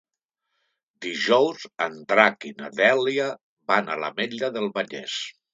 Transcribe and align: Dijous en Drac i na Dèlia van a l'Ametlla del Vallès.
Dijous 1.05 1.67
en 1.87 1.99
Drac 2.13 2.49
i 2.53 2.53
na 2.63 2.71
Dèlia 2.81 3.29
van 3.73 3.93
a 3.97 4.03
l'Ametlla 4.05 4.53
del 4.59 4.71
Vallès. 4.81 5.25